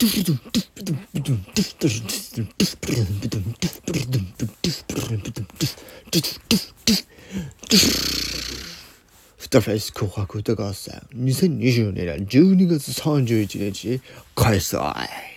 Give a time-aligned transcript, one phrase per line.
[0.00, 0.06] フ
[9.50, 14.00] タフェイス紅白歌合戦2020年12月31日
[14.36, 15.27] 開催。